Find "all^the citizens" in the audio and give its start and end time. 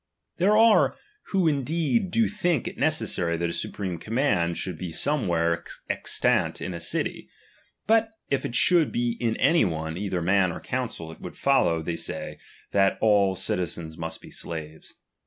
13.33-13.95